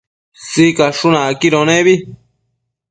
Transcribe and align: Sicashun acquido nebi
Sicashun 0.51 1.15
acquido 1.19 1.59
nebi 1.69 1.95